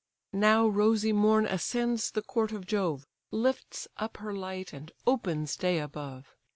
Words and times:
Now 0.33 0.67
rosy 0.67 1.13
Morn 1.13 1.45
ascends 1.45 2.09
the 2.09 2.23
court 2.23 2.51
of 2.51 2.65
Jove, 2.65 3.05
Lifts 3.29 3.87
up 3.97 4.17
her 4.17 4.33
light, 4.33 4.73
and 4.73 4.91
opens 5.05 5.55
day 5.55 5.77
above. 5.77 6.33